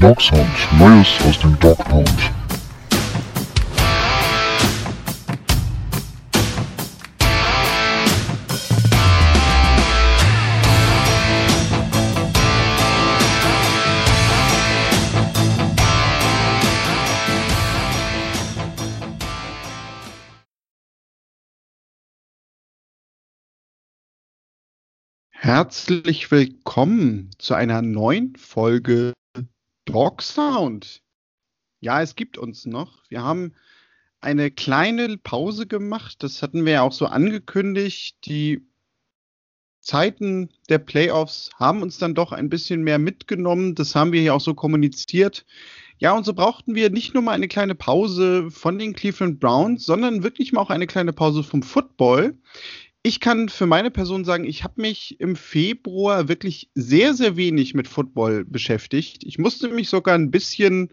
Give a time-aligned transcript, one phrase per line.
[0.00, 0.22] Dog
[0.78, 1.76] Neues aus dem Dog.
[25.30, 29.12] Herzlich willkommen zu einer neuen Folge
[29.92, 31.02] Dog Sound.
[31.80, 33.02] Ja, es gibt uns noch.
[33.08, 33.54] Wir haben
[34.20, 36.22] eine kleine Pause gemacht.
[36.22, 38.18] Das hatten wir ja auch so angekündigt.
[38.24, 38.64] Die
[39.80, 43.74] Zeiten der Playoffs haben uns dann doch ein bisschen mehr mitgenommen.
[43.74, 45.44] Das haben wir hier auch so kommuniziert.
[45.98, 49.84] Ja, und so brauchten wir nicht nur mal eine kleine Pause von den Cleveland Browns,
[49.84, 52.38] sondern wirklich mal auch eine kleine Pause vom Football
[53.02, 57.74] ich kann für meine Person sagen, ich habe mich im Februar wirklich sehr, sehr wenig
[57.74, 59.24] mit Football beschäftigt.
[59.24, 60.92] Ich musste mich sogar ein bisschen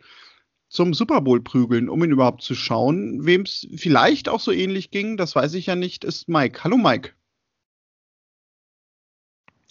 [0.70, 3.26] zum Super Bowl prügeln, um ihn überhaupt zu schauen.
[3.26, 6.64] Wem es vielleicht auch so ähnlich ging, das weiß ich ja nicht, ist Mike.
[6.64, 7.12] Hallo Mike.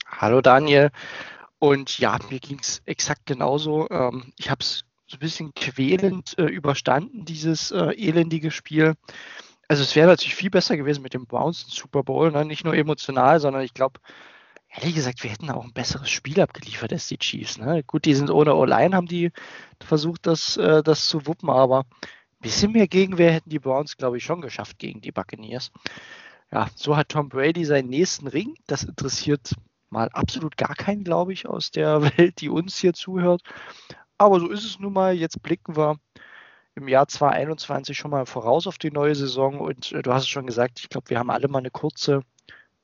[0.06, 0.90] Hallo Daniel.
[1.58, 3.88] Und ja, mir ging es exakt genauso.
[3.90, 8.94] Ähm, ich habe es so ein bisschen quälend äh, überstanden, dieses äh, elendige Spiel
[9.68, 12.44] also es wäre natürlich viel besser gewesen mit dem Browns Super Bowl, ne?
[12.44, 14.00] nicht nur emotional, sondern ich glaube,
[14.68, 17.58] ehrlich gesagt, wir hätten auch ein besseres Spiel abgeliefert als die Chiefs.
[17.58, 17.82] Ne?
[17.84, 19.32] Gut, die sind ohne O-Line, haben die
[19.82, 24.18] versucht, das, äh, das zu wuppen, aber ein bisschen mehr Gegenwehr hätten die Browns, glaube
[24.18, 25.72] ich, schon geschafft gegen die Buccaneers.
[26.52, 28.54] Ja, so hat Tom Brady seinen nächsten Ring.
[28.66, 29.54] Das interessiert
[29.90, 33.42] mal absolut gar keinen, glaube ich, aus der Welt, die uns hier zuhört.
[34.18, 35.14] Aber so ist es nun mal.
[35.14, 35.96] Jetzt blicken wir
[36.76, 40.28] im Jahr 2021 schon mal voraus auf die neue Saison und äh, du hast es
[40.28, 42.20] schon gesagt, ich glaube, wir haben alle mal eine kurze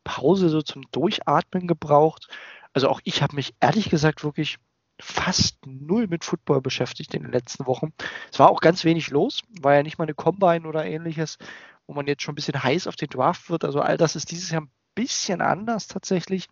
[0.02, 2.28] Pause so zum Durchatmen gebraucht.
[2.72, 4.56] Also auch ich habe mich ehrlich gesagt wirklich
[4.98, 7.92] fast null mit Football beschäftigt in den letzten Wochen.
[8.32, 11.38] Es war auch ganz wenig los, war ja nicht mal eine Combine oder ähnliches,
[11.86, 13.64] wo man jetzt schon ein bisschen heiß auf den Draft wird.
[13.64, 16.48] Also all das ist dieses Jahr ein bisschen anders tatsächlich.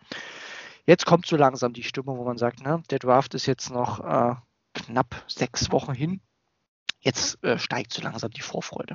[0.85, 4.01] Jetzt kommt so langsam die Stimmung, wo man sagt, ne, der Draft ist jetzt noch
[4.01, 4.35] äh,
[4.75, 6.21] knapp sechs Wochen hin
[7.01, 8.95] jetzt äh, steigt so langsam die Vorfreude.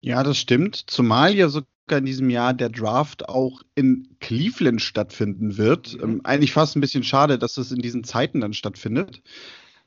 [0.00, 0.76] Ja, das stimmt.
[0.90, 5.94] Zumal ja sogar in diesem Jahr der Draft auch in Cleveland stattfinden wird.
[5.94, 6.02] Mhm.
[6.02, 9.22] Ähm, eigentlich fast ein bisschen schade, dass es in diesen Zeiten dann stattfindet.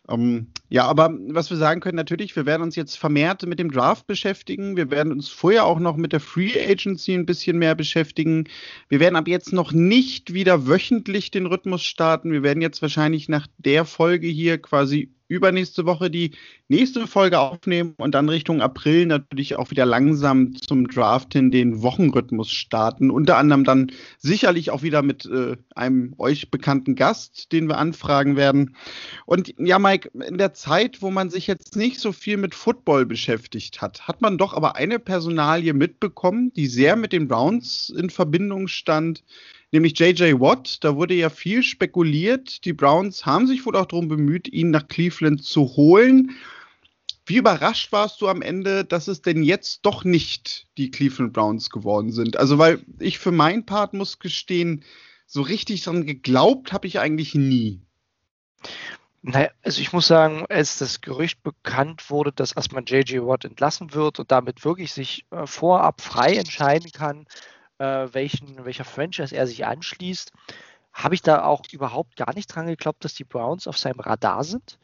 [0.10, 3.72] Ähm, ja, aber was wir sagen können, natürlich, wir werden uns jetzt vermehrt mit dem
[3.72, 4.78] Draft beschäftigen.
[4.78, 8.46] Wir werden uns vorher auch noch mit der Free Agency ein bisschen mehr beschäftigen.
[8.90, 12.32] Wir werden ab jetzt noch nicht wieder wöchentlich den Rhythmus starten.
[12.32, 16.32] Wir werden jetzt wahrscheinlich nach der Folge hier quasi übernächste Woche die
[16.68, 21.82] nächste Folge aufnehmen und dann Richtung April natürlich auch wieder langsam zum Draft hin den
[21.82, 23.12] Wochenrhythmus starten.
[23.12, 28.36] Unter anderem dann sicherlich auch wieder mit äh, einem euch bekannten Gast, den wir anfragen
[28.36, 28.76] werden.
[29.26, 33.06] Und ja, Mike, in der Zeit, wo man sich jetzt nicht so viel mit Football
[33.06, 38.10] beschäftigt hat, hat man doch aber eine Personalie mitbekommen, die sehr mit den Browns in
[38.10, 39.24] Verbindung stand
[39.78, 40.84] nämlich JJ Watt.
[40.84, 42.66] Da wurde ja viel spekuliert.
[42.66, 46.32] Die Browns haben sich wohl auch darum bemüht, ihn nach Cleveland zu holen.
[47.28, 51.70] Wie überrascht warst du am Ende, dass es denn jetzt doch nicht die Cleveland Browns
[51.70, 52.38] geworden sind?
[52.38, 54.84] Also, weil ich für meinen Part muss gestehen,
[55.26, 57.82] so richtig dran geglaubt habe ich eigentlich nie.
[59.22, 63.94] Naja, also ich muss sagen, als das Gerücht bekannt wurde, dass erstmal JJ Watt entlassen
[63.94, 67.26] wird und damit wirklich sich äh, vorab frei entscheiden kann,
[67.80, 70.32] äh, welchen, welcher Franchise er sich anschließt,
[70.94, 74.44] habe ich da auch überhaupt gar nicht dran geglaubt, dass die Browns auf seinem Radar
[74.44, 74.80] sind.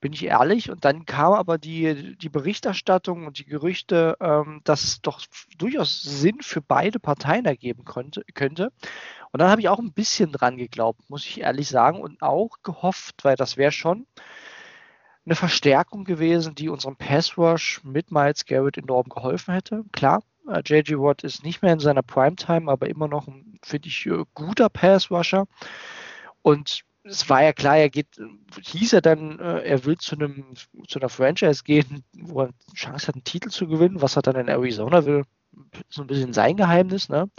[0.00, 0.70] Bin ich ehrlich.
[0.70, 5.22] Und dann kam aber die, die Berichterstattung und die Gerüchte, ähm, dass es doch
[5.56, 8.70] durchaus Sinn für beide Parteien ergeben konnte, könnte.
[9.32, 12.58] Und dann habe ich auch ein bisschen dran geglaubt, muss ich ehrlich sagen, und auch
[12.62, 14.06] gehofft, weil das wäre schon
[15.24, 19.84] eine Verstärkung gewesen, die unserem Pass Rush mit Miles Garrett enorm geholfen hätte.
[19.92, 20.62] Klar, Äh,
[20.98, 24.68] Watt ist nicht mehr in seiner Primetime, aber immer noch ein, finde ich, äh, guter
[24.68, 25.46] Pass-Rusher.
[26.42, 28.08] Und es war ja klar, er geht,
[28.60, 30.54] hieß er dann, äh, er will zu einem,
[30.88, 34.22] zu einer Franchise gehen, wo er eine Chance hat, einen Titel zu gewinnen, was er
[34.22, 35.24] dann in Arizona will.
[35.88, 37.30] So ein bisschen sein Geheimnis, ne?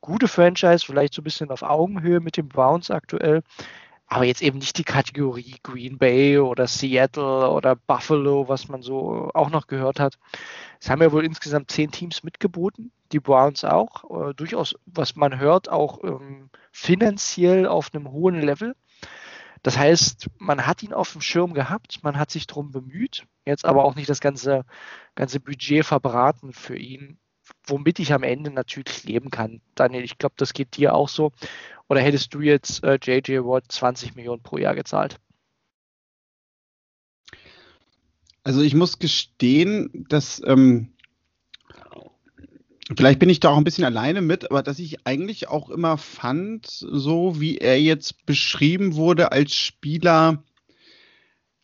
[0.00, 3.42] Gute Franchise, vielleicht so ein bisschen auf Augenhöhe mit den Browns aktuell
[4.06, 9.30] aber jetzt eben nicht die Kategorie Green Bay oder Seattle oder Buffalo, was man so
[9.32, 10.18] auch noch gehört hat.
[10.80, 15.38] Es haben ja wohl insgesamt zehn Teams mitgeboten, die Browns auch, äh, durchaus, was man
[15.38, 18.74] hört, auch ähm, finanziell auf einem hohen Level.
[19.62, 23.64] Das heißt, man hat ihn auf dem Schirm gehabt, man hat sich darum bemüht, jetzt
[23.64, 24.64] aber auch nicht das ganze,
[25.14, 27.18] ganze Budget verbraten für ihn,
[27.66, 29.60] womit ich am Ende natürlich leben kann.
[29.74, 31.32] Daniel, ich glaube, das geht dir auch so.
[31.88, 35.18] Oder hättest du jetzt äh, JJ Watt 20 Millionen pro Jahr gezahlt?
[38.44, 40.88] Also ich muss gestehen, dass ähm,
[42.96, 45.96] vielleicht bin ich da auch ein bisschen alleine mit, aber dass ich eigentlich auch immer
[45.96, 50.42] fand, so wie er jetzt beschrieben wurde als Spieler,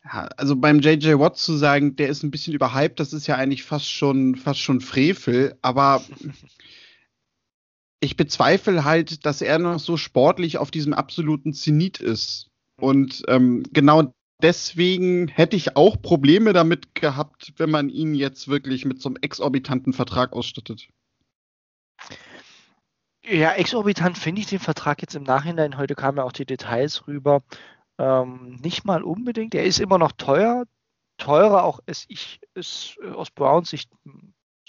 [0.09, 3.63] also beim JJ Watt zu sagen, der ist ein bisschen überhyped, das ist ja eigentlich
[3.63, 6.03] fast schon fast schon Frevel, aber
[7.99, 12.47] ich bezweifle halt, dass er noch so sportlich auf diesem absoluten Zenit ist.
[12.79, 18.85] Und ähm, genau deswegen hätte ich auch Probleme damit gehabt, wenn man ihn jetzt wirklich
[18.85, 20.87] mit so einem exorbitanten Vertrag ausstattet.
[23.23, 25.77] Ja, exorbitant finde ich den Vertrag jetzt im Nachhinein.
[25.77, 27.41] Heute kamen ja auch die Details rüber.
[27.99, 29.53] Ähm, nicht mal unbedingt.
[29.53, 30.65] Er ist immer noch teuer.
[31.17, 33.91] Teurer auch als ich es aus Browns Sicht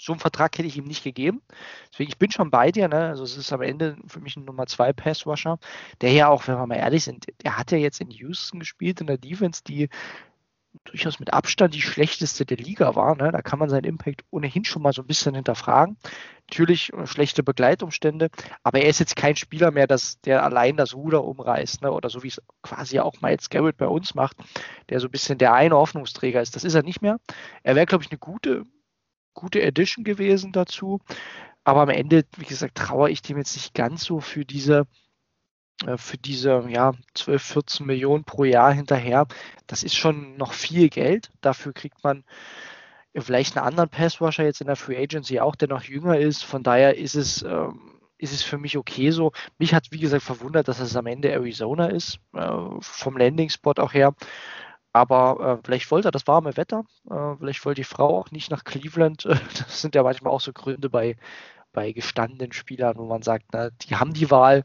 [0.01, 1.41] so einen Vertrag hätte ich ihm nicht gegeben.
[1.91, 2.87] Deswegen, ich bin schon bei dir.
[2.87, 3.09] Ne?
[3.09, 5.59] Also es ist am Ende für mich ein Nummer 2 Passwasher,
[6.01, 8.99] der ja auch, wenn wir mal ehrlich sind, der hat ja jetzt in Houston gespielt,
[8.99, 9.89] in der Defense, die
[10.85, 13.15] durchaus mit Abstand die schlechteste der Liga war.
[13.15, 13.31] Ne?
[13.31, 15.97] Da kann man seinen Impact ohnehin schon mal so ein bisschen hinterfragen.
[16.49, 18.29] Natürlich äh, schlechte Begleitumstände,
[18.63, 21.81] aber er ist jetzt kein Spieler mehr, das, der allein das Ruder umreißt.
[21.81, 21.91] Ne?
[21.91, 24.37] Oder so wie es quasi auch Miles Garrett bei uns macht,
[24.89, 26.55] der so ein bisschen der eine Hoffnungsträger ist.
[26.55, 27.19] Das ist er nicht mehr.
[27.63, 28.65] Er wäre, glaube ich, eine gute
[29.33, 30.99] gute Edition gewesen dazu.
[31.63, 34.87] Aber am Ende, wie gesagt, traue ich dem jetzt nicht ganz so für diese,
[35.97, 39.27] für diese ja, 12, 14 Millionen pro Jahr hinterher.
[39.67, 41.29] Das ist schon noch viel Geld.
[41.41, 42.23] Dafür kriegt man
[43.15, 46.43] vielleicht einen anderen Passwasher jetzt in der Free Agency auch, der noch jünger ist.
[46.43, 49.31] Von daher ist es, ähm, ist es für mich okay so.
[49.57, 52.49] Mich hat, wie gesagt, verwundert, dass es am Ende Arizona ist, äh,
[52.79, 54.13] vom Landing-Spot auch her.
[54.93, 58.51] Aber äh, vielleicht wollte er das warme Wetter, äh, vielleicht wollte die Frau auch nicht
[58.51, 59.23] nach Cleveland.
[59.57, 61.15] Das sind ja manchmal auch so Gründe bei,
[61.71, 64.63] bei gestandenen Spielern, wo man sagt, na, die haben die Wahl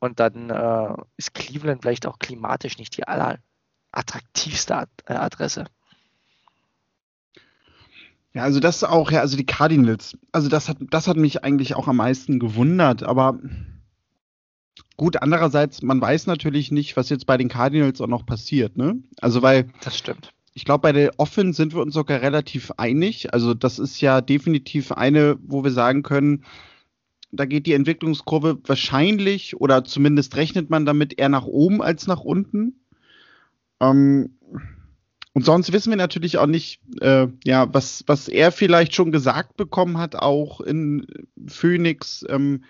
[0.00, 5.66] und dann äh, ist Cleveland vielleicht auch klimatisch nicht die allerattraktivste äh, Adresse.
[8.32, 11.74] Ja, also das auch, ja, also die Cardinals, also das hat, das hat mich eigentlich
[11.74, 13.38] auch am meisten gewundert, aber
[15.00, 19.02] Gut, andererseits, man weiß natürlich nicht, was jetzt bei den Cardinals auch noch passiert, ne?
[19.22, 19.70] Also, weil.
[19.82, 20.34] Das stimmt.
[20.52, 23.32] Ich glaube, bei der Offen sind wir uns sogar relativ einig.
[23.32, 26.44] Also, das ist ja definitiv eine, wo wir sagen können,
[27.32, 32.20] da geht die Entwicklungskurve wahrscheinlich oder zumindest rechnet man damit eher nach oben als nach
[32.20, 32.80] unten.
[33.80, 34.36] Ähm,
[35.32, 39.56] und sonst wissen wir natürlich auch nicht, äh, ja, was, was er vielleicht schon gesagt
[39.56, 41.06] bekommen hat, auch in
[41.46, 42.24] Phoenix.
[42.28, 42.64] Ähm,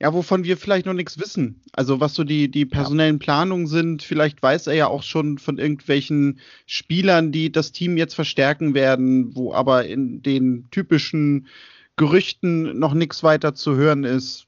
[0.00, 1.60] ja, wovon wir vielleicht noch nichts wissen.
[1.72, 5.58] Also was so die, die personellen Planungen sind, vielleicht weiß er ja auch schon von
[5.58, 11.48] irgendwelchen Spielern, die das Team jetzt verstärken werden, wo aber in den typischen
[11.98, 14.46] Gerüchten noch nichts weiter zu hören ist.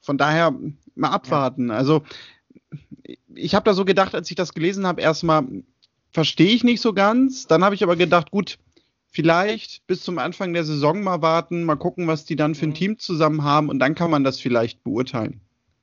[0.00, 0.54] Von daher
[0.94, 1.68] mal abwarten.
[1.68, 1.76] Ja.
[1.76, 2.02] Also
[3.34, 5.44] ich habe da so gedacht, als ich das gelesen habe, erstmal
[6.10, 7.46] verstehe ich nicht so ganz.
[7.46, 8.58] Dann habe ich aber gedacht, gut,
[9.06, 12.70] vielleicht bis zum Anfang der Saison mal warten, mal gucken, was die dann für ein
[12.70, 12.74] mhm.
[12.74, 15.40] Team zusammen haben und dann kann man das vielleicht beurteilen.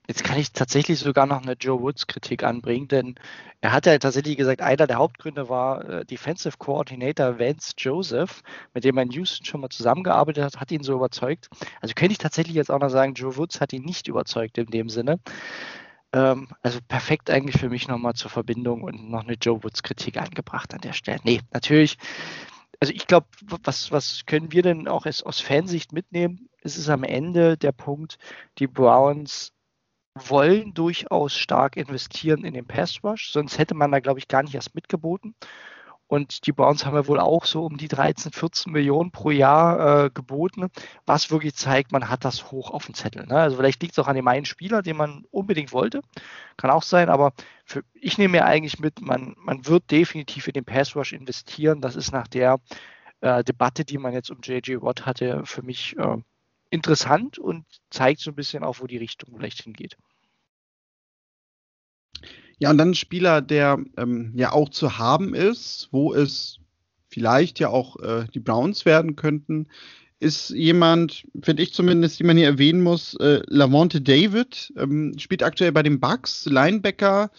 [0.07, 3.15] Jetzt kann ich tatsächlich sogar noch eine Joe Woods Kritik anbringen, denn
[3.61, 8.43] er hat ja tatsächlich gesagt, einer der Hauptgründe war äh, Defensive Coordinator Vance Joseph,
[8.73, 11.49] mit dem er in Houston schon mal zusammengearbeitet hat, hat ihn so überzeugt.
[11.81, 14.67] Also könnte ich tatsächlich jetzt auch noch sagen, Joe Woods hat ihn nicht überzeugt in
[14.67, 15.19] dem Sinne.
[16.13, 20.17] Ähm, also perfekt eigentlich für mich nochmal zur Verbindung und noch eine Joe Woods Kritik
[20.17, 21.19] angebracht an der Stelle.
[21.23, 21.97] Nee, natürlich
[22.79, 23.27] also ich glaube,
[23.63, 26.49] was, was können wir denn auch aus Fansicht mitnehmen?
[26.61, 28.17] Es ist am Ende der Punkt,
[28.57, 29.53] die Browns
[30.15, 34.43] wollen durchaus stark investieren in den Pass Rush, sonst hätte man da, glaube ich, gar
[34.43, 35.35] nicht erst mitgeboten.
[36.07, 40.05] Und die Browns haben ja wohl auch so um die 13, 14 Millionen pro Jahr
[40.05, 40.67] äh, geboten,
[41.05, 43.25] was wirklich zeigt, man hat das hoch auf dem Zettel.
[43.25, 43.35] Ne?
[43.35, 46.01] Also vielleicht liegt es auch an dem einen Spieler, den man unbedingt wollte.
[46.57, 47.33] Kann auch sein, aber
[47.65, 51.81] für, ich nehme mir eigentlich mit, man, man wird definitiv in den Pass Rush investieren.
[51.81, 52.59] Das ist nach der
[53.21, 56.17] äh, Debatte, die man jetzt um JJ Watt hatte, für mich äh,
[56.75, 59.97] interessant und zeigt so ein bisschen auch, wo die Richtung vielleicht hingeht.
[62.57, 66.59] Ja, und dann ein Spieler, der ähm, ja auch zu haben ist, wo es
[67.09, 69.67] vielleicht ja auch äh, die Browns werden könnten,
[70.19, 75.43] ist jemand, finde ich zumindest, den man hier erwähnen muss, äh, Lavonte David, ähm, spielt
[75.43, 77.31] aktuell bei den Bucks, Linebacker,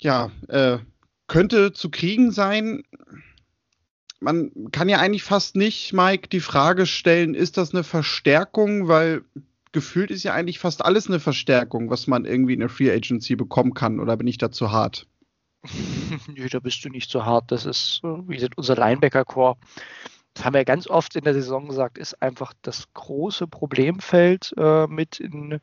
[0.00, 0.78] ja, äh,
[1.26, 2.82] könnte zu kriegen sein.
[4.24, 9.22] Man kann ja eigentlich fast nicht, Mike, die Frage stellen, ist das eine Verstärkung, weil
[9.72, 13.36] gefühlt ist ja eigentlich fast alles eine Verstärkung, was man irgendwie in der Free Agency
[13.36, 14.00] bekommen kann.
[14.00, 15.06] Oder bin ich da zu hart?
[16.34, 17.50] Nö, da bist du nicht zu hart.
[17.52, 19.56] Das ist, wie gesagt, unser Linebacker-Core.
[20.34, 24.86] Das haben wir ganz oft in der Saison gesagt, ist einfach das große Problemfeld äh,
[24.86, 25.60] mit in,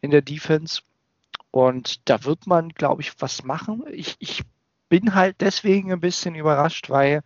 [0.00, 0.82] in der Defense.
[1.50, 3.84] Und da wird man, glaube ich, was machen.
[3.90, 4.42] Ich, ich
[4.88, 7.22] bin halt deswegen ein bisschen überrascht, weil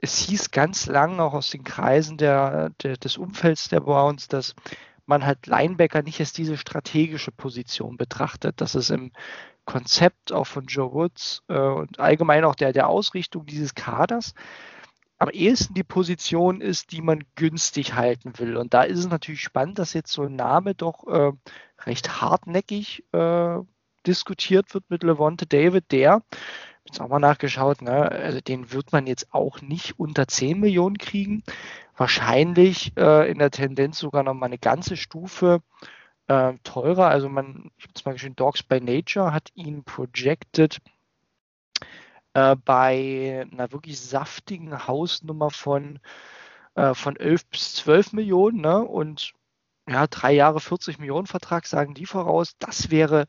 [0.00, 4.54] es hieß ganz lang auch aus den Kreisen der, der, des Umfelds der Browns, dass
[5.06, 9.12] man halt Linebacker nicht als diese strategische Position betrachtet, dass es im
[9.64, 14.34] Konzept auch von Joe Woods äh, und allgemein auch der, der Ausrichtung dieses Kaders
[15.18, 18.56] am ehesten die Position ist, die man günstig halten will.
[18.56, 21.32] Und da ist es natürlich spannend, dass jetzt so ein Name doch äh,
[21.84, 23.58] recht hartnäckig äh,
[24.06, 26.22] diskutiert wird mit Levante David, der,
[26.88, 30.98] jetzt auch mal nachgeschaut, ne, also den wird man jetzt auch nicht unter 10 Millionen
[30.98, 31.42] kriegen.
[31.96, 35.60] Wahrscheinlich äh, in der Tendenz sogar noch mal eine ganze Stufe
[36.28, 37.08] äh, teurer.
[37.08, 40.78] Also man, ich habe jetzt mal geschrieben, Dogs by Nature hat ihn projected
[42.34, 45.98] äh, bei einer wirklich saftigen Hausnummer von,
[46.74, 48.80] äh, von 11 bis 12 Millionen ne?
[48.80, 49.32] und
[49.88, 52.56] ja, drei Jahre 40 Millionen Vertrag sagen die voraus.
[52.58, 53.26] Das wäre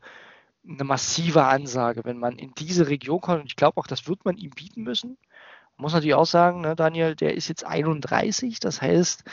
[0.68, 3.42] eine massive Ansage, wenn man in diese Region kommt.
[3.42, 5.18] Und ich glaube auch, das wird man ihm bieten müssen.
[5.78, 8.60] Man muss natürlich auch sagen, ne, Daniel, der ist jetzt 31.
[8.60, 9.24] Das heißt,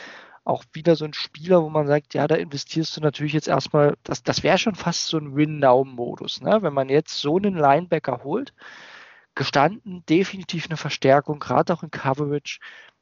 [0.47, 3.97] auch wieder so ein Spieler, wo man sagt, ja, da investierst du natürlich jetzt erstmal,
[4.03, 6.41] das, das wäre schon fast so ein Win-Now-Modus.
[6.41, 6.59] Ne?
[6.61, 8.53] Wenn man jetzt so einen Linebacker holt,
[9.35, 12.59] gestanden, definitiv eine Verstärkung, gerade auch in Coverage.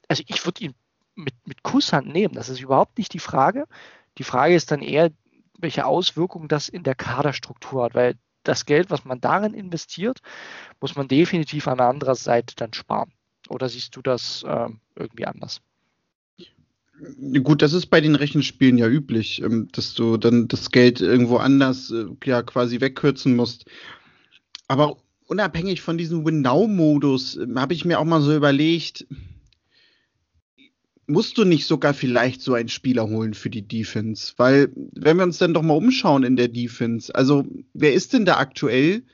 [0.08, 0.74] Also ich würde ihn
[1.14, 3.66] mit, mit Kusshand nehmen, das ist überhaupt nicht die Frage.
[4.18, 5.10] Die Frage ist dann eher,
[5.58, 10.20] welche Auswirkungen das in der Kaderstruktur hat, weil das Geld, was man darin investiert,
[10.80, 13.12] muss man definitiv an der anderen Seite dann sparen.
[13.48, 15.60] Oder siehst du das äh, irgendwie anders?
[17.42, 21.36] Gut, das ist bei den Rechenspielen ja üblich, ähm, dass du dann das Geld irgendwo
[21.36, 23.66] anders äh, ja quasi wegkürzen musst.
[24.68, 24.96] Aber
[25.26, 29.06] unabhängig von diesem Win-Now-Modus ähm, habe ich mir auch mal so überlegt,
[31.06, 34.34] musst du nicht sogar vielleicht so einen Spieler holen für die Defense?
[34.36, 37.44] Weil, wenn wir uns dann doch mal umschauen in der Defense, also
[37.74, 39.04] wer ist denn da aktuell,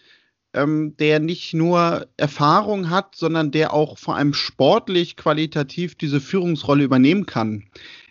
[0.55, 6.85] ähm, der nicht nur Erfahrung hat, sondern der auch vor allem sportlich, qualitativ diese Führungsrolle
[6.85, 7.65] übernehmen kann?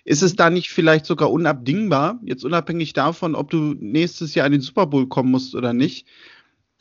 [0.03, 4.53] Ist es da nicht vielleicht sogar unabdingbar, jetzt unabhängig davon, ob du nächstes Jahr in
[4.53, 6.07] den Super Bowl kommen musst oder nicht,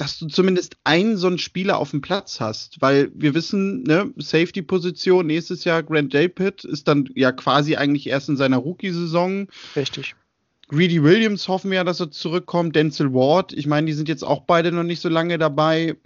[0.00, 4.10] dass du zumindest einen so einen Spieler auf dem Platz hast, weil wir wissen, ne,
[4.16, 9.48] Safety-Position nächstes Jahr Grant Delpit ist dann ja quasi eigentlich erst in seiner Rookie-Saison.
[9.76, 10.14] Richtig.
[10.68, 12.76] Greedy Williams hoffen wir ja, dass er zurückkommt.
[12.76, 15.96] Denzel Ward, ich meine, die sind jetzt auch beide noch nicht so lange dabei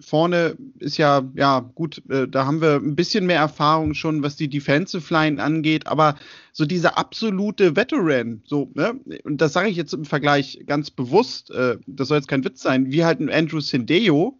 [0.00, 4.36] vorne ist ja, ja, gut, äh, da haben wir ein bisschen mehr Erfahrung schon, was
[4.36, 6.16] die Defensive Line angeht, aber
[6.52, 11.50] so dieser absolute Veteran, so, ne, und das sage ich jetzt im Vergleich ganz bewusst,
[11.50, 14.38] äh, das soll jetzt kein Witz sein, wie halt ein Andrew Sindeo,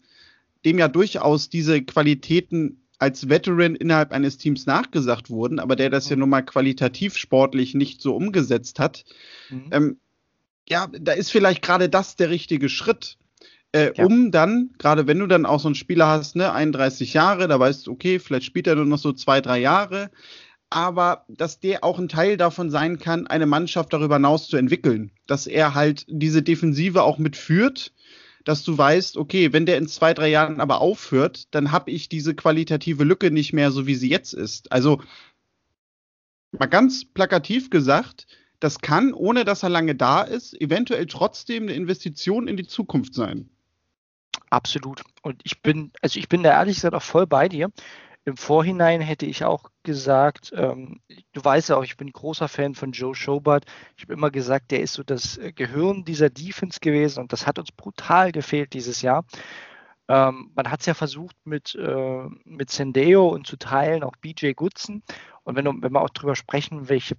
[0.64, 6.08] dem ja durchaus diese Qualitäten als Veteran innerhalb eines Teams nachgesagt wurden, aber der das
[6.10, 9.04] ja nun mal qualitativ sportlich nicht so umgesetzt hat.
[9.48, 9.68] Mhm.
[9.70, 9.96] Ähm,
[10.68, 13.16] ja, da ist vielleicht gerade das der richtige Schritt
[13.72, 14.04] äh, ja.
[14.04, 17.58] um dann, gerade wenn du dann auch so einen Spieler hast, ne, 31 Jahre, da
[17.58, 20.10] weißt du, okay, vielleicht spielt er nur noch so zwei, drei Jahre,
[20.70, 25.10] aber dass der auch ein Teil davon sein kann, eine Mannschaft darüber hinaus zu entwickeln,
[25.26, 27.92] dass er halt diese Defensive auch mitführt,
[28.44, 32.08] dass du weißt, okay, wenn der in zwei, drei Jahren aber aufhört, dann habe ich
[32.08, 34.72] diese qualitative Lücke nicht mehr so, wie sie jetzt ist.
[34.72, 35.02] Also
[36.52, 38.26] mal ganz plakativ gesagt,
[38.60, 43.14] das kann, ohne dass er lange da ist, eventuell trotzdem eine Investition in die Zukunft
[43.14, 43.48] sein.
[44.50, 45.02] Absolut.
[45.22, 47.70] Und ich bin, also ich bin da ehrlich gesagt auch voll bei dir.
[48.24, 51.00] Im Vorhinein hätte ich auch gesagt, ähm,
[51.32, 53.64] du weißt ja auch, ich bin großer Fan von Joe Schobart.
[53.96, 57.46] Ich habe immer gesagt, der ist so das äh, Gehirn dieser Defense gewesen und das
[57.46, 59.24] hat uns brutal gefehlt dieses Jahr.
[60.08, 64.52] Ähm, man hat es ja versucht mit, äh, mit Sendeo und zu teilen auch BJ
[64.52, 65.02] Goodson.
[65.44, 67.16] Und wenn, wenn wir auch darüber sprechen, welche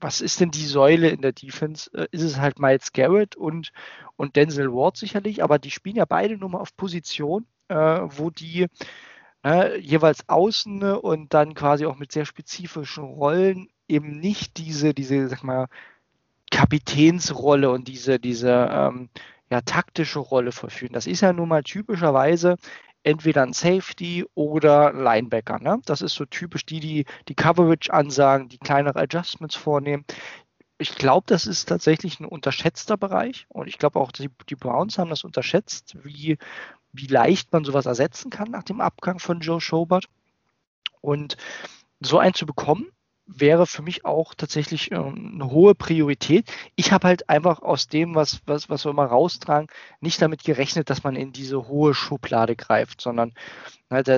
[0.00, 1.90] was ist denn die Säule in der Defense?
[1.94, 3.72] Äh, ist es halt Miles Garrett und,
[4.16, 8.30] und Denzel Ward sicherlich, aber die spielen ja beide nur mal auf Position, äh, wo
[8.30, 8.66] die
[9.44, 15.28] äh, jeweils außen und dann quasi auch mit sehr spezifischen Rollen eben nicht diese, diese,
[15.28, 15.68] sag mal,
[16.50, 19.10] Kapitänsrolle und diese, diese ähm,
[19.50, 20.92] ja, taktische Rolle verführen.
[20.92, 22.56] Das ist ja nun mal typischerweise
[23.08, 25.58] entweder ein Safety oder Linebacker.
[25.58, 25.80] Ne?
[25.86, 30.04] Das ist so typisch die, die die Coverage ansagen, die kleinere Adjustments vornehmen.
[30.76, 34.98] Ich glaube, das ist tatsächlich ein unterschätzter Bereich und ich glaube auch, die, die Browns
[34.98, 36.36] haben das unterschätzt, wie,
[36.92, 40.04] wie leicht man sowas ersetzen kann nach dem Abgang von Joe Schobert.
[41.00, 41.36] Und
[42.00, 42.86] so einen zu bekommen,
[43.28, 46.50] wäre für mich auch tatsächlich ähm, eine hohe Priorität.
[46.74, 49.68] Ich habe halt einfach aus dem, was, was, was wir immer raustragen,
[50.00, 53.34] nicht damit gerechnet, dass man in diese hohe Schublade greift, sondern
[53.90, 54.08] halt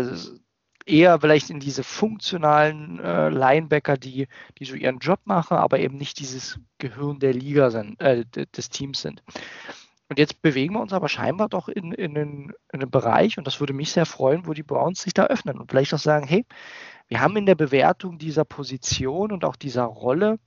[0.87, 5.97] eher vielleicht in diese funktionalen äh, Linebacker, die, die so ihren Job machen, aber eben
[5.97, 9.23] nicht dieses Gehirn der Liga sind, äh, des Teams sind.
[10.09, 13.47] Und jetzt bewegen wir uns aber scheinbar doch in, in, einen, in einen Bereich, und
[13.47, 16.27] das würde mich sehr freuen, wo die Browns sich da öffnen und vielleicht auch sagen,
[16.27, 16.45] hey,
[17.11, 20.39] wir haben in der Bewertung dieser Position und auch dieser Rolle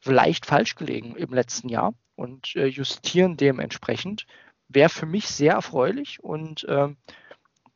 [0.00, 4.26] vielleicht falsch gelegen im letzten Jahr und äh, justieren dementsprechend.
[4.68, 6.88] Wäre für mich sehr erfreulich und äh,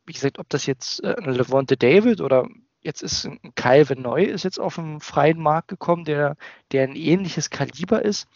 [0.06, 2.48] wie gesagt, ob das jetzt äh, Levante David oder
[2.80, 6.36] jetzt ist ein Calvin Neu ist jetzt auf den freien Markt gekommen, der,
[6.72, 8.26] der ein ähnliches Kaliber ist.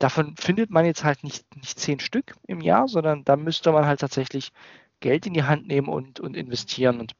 [0.00, 3.86] Davon findet man jetzt halt nicht, nicht zehn Stück im Jahr, sondern da müsste man
[3.86, 4.52] halt tatsächlich
[5.00, 6.98] Geld in die Hand nehmen und, und investieren.
[6.98, 7.14] Und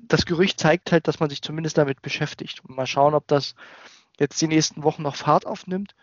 [0.00, 2.64] das Gerücht zeigt halt, dass man sich zumindest damit beschäftigt.
[2.64, 3.54] Und mal schauen, ob das
[4.18, 5.94] jetzt die nächsten Wochen noch Fahrt aufnimmt.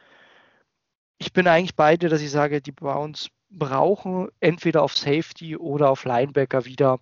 [1.18, 5.90] Ich bin eigentlich bei dir, dass ich sage, die Browns brauchen entweder auf Safety oder
[5.90, 7.00] auf Linebacker wieder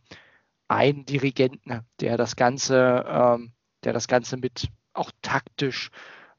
[0.68, 3.54] einen Dirigenten, der das Ganze, ähm,
[3.84, 5.90] der das Ganze mit auch taktisch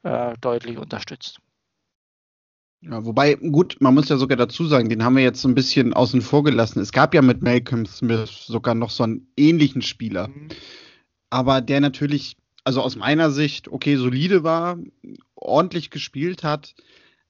[0.03, 1.39] äh, deutlich unterstützt.
[2.83, 5.53] Ja, wobei, gut, man muss ja sogar dazu sagen, den haben wir jetzt so ein
[5.53, 6.79] bisschen außen vor gelassen.
[6.79, 10.29] Es gab ja mit Malcolm Smith sogar noch so einen ähnlichen Spieler.
[10.29, 10.47] Mhm.
[11.29, 14.79] Aber der natürlich, also aus meiner Sicht, okay, solide war,
[15.35, 16.73] ordentlich gespielt hat,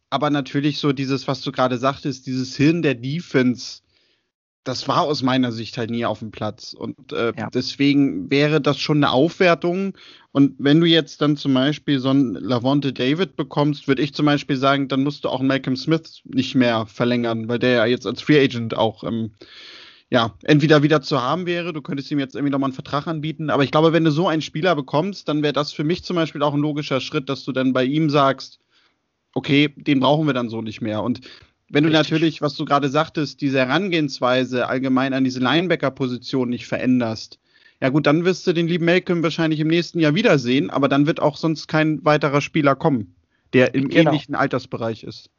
[0.09, 3.81] aber natürlich so dieses, was du gerade sagtest, dieses Hirn der Defense
[4.63, 6.73] das war aus meiner Sicht halt nie auf dem Platz.
[6.73, 7.49] Und äh, ja.
[7.49, 9.97] deswegen wäre das schon eine Aufwertung.
[10.31, 14.27] Und wenn du jetzt dann zum Beispiel so einen Lavonte David bekommst, würde ich zum
[14.27, 17.85] Beispiel sagen, dann musst du auch einen Malcolm Smith nicht mehr verlängern, weil der ja
[17.85, 19.31] jetzt als Free Agent auch ähm,
[20.11, 23.49] ja, entweder wieder zu haben wäre, du könntest ihm jetzt irgendwie nochmal einen Vertrag anbieten,
[23.49, 26.17] aber ich glaube, wenn du so einen Spieler bekommst, dann wäre das für mich zum
[26.17, 28.59] Beispiel auch ein logischer Schritt, dass du dann bei ihm sagst,
[29.33, 31.01] okay, den brauchen wir dann so nicht mehr.
[31.01, 31.21] Und
[31.71, 32.11] wenn du Richtig.
[32.11, 37.39] natürlich, was du gerade sagtest, diese Herangehensweise allgemein an diese Linebacker-Position nicht veränderst,
[37.79, 41.07] ja gut, dann wirst du den lieben Malcolm wahrscheinlich im nächsten Jahr wiedersehen, aber dann
[41.07, 43.15] wird auch sonst kein weiterer Spieler kommen,
[43.53, 44.11] der im genau.
[44.11, 45.31] ähnlichen Altersbereich ist.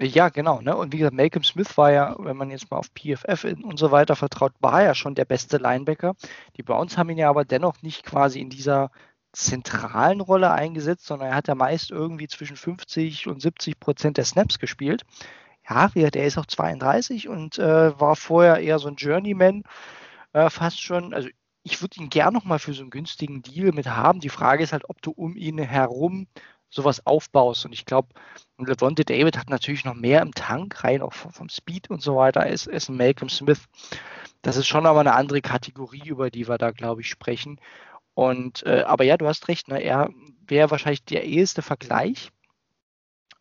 [0.00, 0.62] Ja, genau.
[0.62, 0.74] Ne?
[0.74, 3.90] Und wie gesagt, Malcolm Smith war ja, wenn man jetzt mal auf PFF und so
[3.90, 6.14] weiter vertraut, war ja schon der beste Linebacker.
[6.56, 8.90] Die Browns haben ihn ja aber dennoch nicht quasi in dieser
[9.32, 14.24] zentralen Rolle eingesetzt, sondern er hat ja meist irgendwie zwischen 50 und 70 Prozent der
[14.24, 15.02] Snaps gespielt
[15.94, 19.62] ja, der ist auch 32 und äh, war vorher eher so ein Journeyman,
[20.32, 21.14] äh, fast schon.
[21.14, 21.28] Also
[21.62, 24.20] ich würde ihn gern nochmal für so einen günstigen Deal mit haben.
[24.20, 26.26] Die Frage ist halt, ob du um ihn herum
[26.70, 27.64] sowas aufbaust.
[27.66, 28.08] Und ich glaube,
[28.58, 32.40] Levante David hat natürlich noch mehr im Tank, rein auch vom, Speed und so weiter,
[32.40, 33.64] als, als ein Malcolm Smith.
[34.42, 37.60] Das ist schon aber eine andere Kategorie, über die wir da, glaube ich, sprechen.
[38.14, 39.80] Und äh, aber ja, du hast recht, ne?
[39.82, 40.10] er
[40.46, 42.30] wäre wahrscheinlich der eheste Vergleich.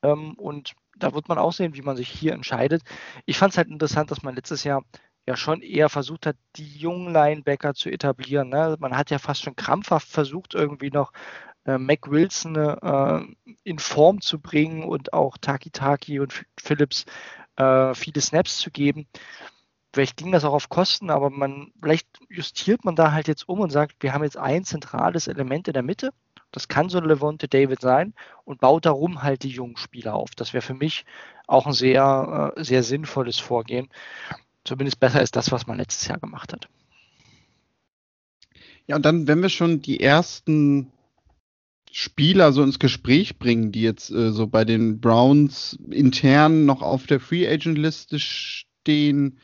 [0.03, 2.83] Ähm, und da wird man auch sehen, wie man sich hier entscheidet.
[3.25, 4.83] Ich fand es halt interessant, dass man letztes Jahr
[5.25, 8.49] ja schon eher versucht hat, die jungen Linebacker zu etablieren.
[8.49, 8.75] Ne?
[8.79, 11.11] Man hat ja fast schon krampfhaft versucht, irgendwie noch
[11.65, 13.21] äh, Mac Wilson äh,
[13.63, 17.05] in Form zu bringen und auch Taki Taki und Phillips
[17.57, 19.07] äh, viele Snaps zu geben.
[19.93, 23.59] Vielleicht ging das auch auf Kosten, aber man, vielleicht justiert man da halt jetzt um
[23.59, 26.11] und sagt, wir haben jetzt ein zentrales Element in der Mitte
[26.51, 28.13] das kann so ein Levante David sein
[28.45, 30.31] und baut darum halt die jungen Spieler auf.
[30.35, 31.05] Das wäre für mich
[31.47, 33.89] auch ein sehr, äh, sehr sinnvolles Vorgehen.
[34.63, 36.67] Zumindest besser ist das, was man letztes Jahr gemacht hat.
[38.87, 40.91] Ja, und dann, wenn wir schon die ersten
[41.91, 47.07] Spieler so ins Gespräch bringen, die jetzt äh, so bei den Browns intern noch auf
[47.07, 49.39] der Free Agent Liste stehen.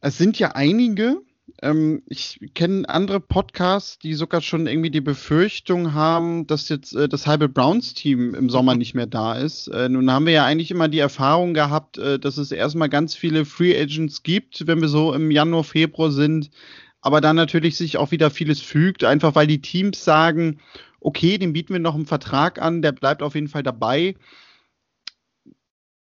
[0.00, 1.20] Es sind ja einige,
[1.62, 7.08] ähm, ich kenne andere Podcasts, die sogar schon irgendwie die Befürchtung haben, dass jetzt äh,
[7.08, 9.68] das halbe Browns-Team im Sommer nicht mehr da ist.
[9.68, 13.14] Äh, nun haben wir ja eigentlich immer die Erfahrung gehabt, äh, dass es erstmal ganz
[13.14, 16.50] viele Free Agents gibt, wenn wir so im Januar, Februar sind.
[17.00, 20.58] Aber dann natürlich sich auch wieder vieles fügt, einfach weil die Teams sagen,
[21.00, 24.14] okay, dem bieten wir noch einen Vertrag an, der bleibt auf jeden Fall dabei.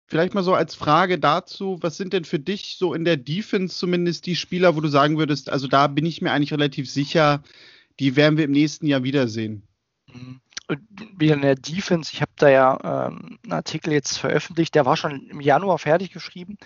[0.07, 3.77] Vielleicht mal so als Frage dazu, was sind denn für dich so in der Defense
[3.77, 7.43] zumindest die Spieler, wo du sagen würdest, also da bin ich mir eigentlich relativ sicher,
[7.99, 9.67] die werden wir im nächsten Jahr wiedersehen?
[11.17, 14.97] Wieder in der Defense, ich habe da ja ähm, einen Artikel jetzt veröffentlicht, der war
[14.97, 16.59] schon im Januar fertig geschrieben,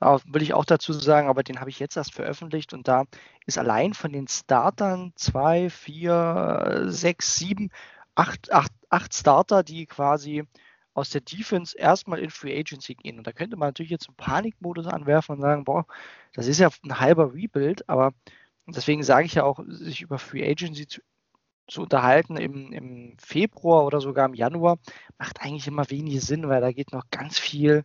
[0.00, 3.04] will ich auch dazu sagen, aber den habe ich jetzt erst veröffentlicht und da
[3.46, 7.70] ist allein von den Startern zwei, vier, sechs, sieben,
[8.14, 10.44] acht, acht, acht Starter, die quasi
[10.94, 13.18] aus der Defense erstmal in Free Agency gehen.
[13.18, 15.86] Und da könnte man natürlich jetzt einen Panikmodus anwerfen und sagen, boah,
[16.32, 18.12] das ist ja ein halber Rebuild, aber
[18.66, 21.00] deswegen sage ich ja auch, sich über Free Agency zu,
[21.68, 24.78] zu unterhalten im, im, Februar oder sogar im Januar,
[25.18, 27.84] macht eigentlich immer wenig Sinn, weil da geht noch ganz viel,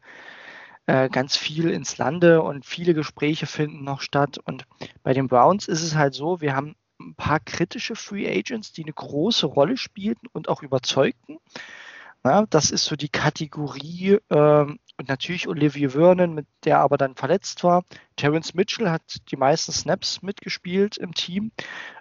[0.87, 4.39] äh, ganz viel ins Lande und viele Gespräche finden noch statt.
[4.43, 4.65] Und
[5.03, 8.83] bei den Browns ist es halt so, wir haben ein paar kritische Free Agents, die
[8.83, 11.37] eine große Rolle spielten und auch überzeugten.
[12.25, 17.15] Ja, das ist so die Kategorie ähm, und natürlich Olivier Vernon, mit der aber dann
[17.15, 17.83] verletzt war.
[18.15, 21.51] Terence Mitchell hat die meisten Snaps mitgespielt im Team,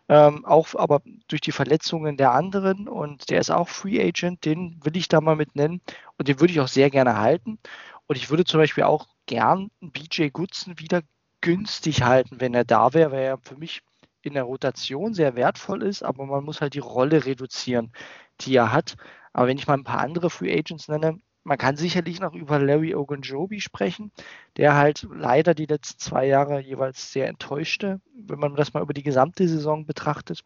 [0.08, 4.80] ähm, auch aber durch die Verletzungen der anderen und der ist auch Free Agent, den
[4.82, 5.82] will ich da mal mit nennen
[6.16, 7.58] und den würde ich auch sehr gerne halten.
[8.06, 11.02] Und ich würde zum Beispiel auch gern BJ Goodson wieder
[11.42, 13.82] günstig halten, wenn er da wäre, weil er für mich
[14.22, 17.92] in der Rotation sehr wertvoll ist, aber man muss halt die Rolle reduzieren,
[18.40, 18.96] die er hat.
[19.34, 22.58] Aber wenn ich mal ein paar andere Free Agents nenne, man kann sicherlich noch über
[22.58, 24.10] Larry Ogunjobi sprechen,
[24.56, 28.94] der halt leider die letzten zwei Jahre jeweils sehr enttäuschte, wenn man das mal über
[28.94, 30.42] die gesamte Saison betrachtet.